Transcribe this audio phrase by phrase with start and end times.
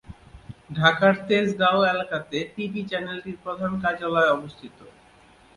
[0.73, 4.77] ঢাকার তেজগাঁও এলাকাতে টিভি চ্যানেলটির প্রধান কার্যালয় অবস্থিত।